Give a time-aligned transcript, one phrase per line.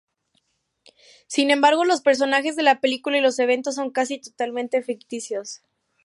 [1.27, 5.61] Sin embargo, los personajes de la película y los eventos son casi totalmente ficticios.